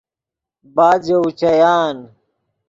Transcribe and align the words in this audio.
بعد 0.75 0.99
ژے 1.07 1.15
اوچیان 1.21 1.95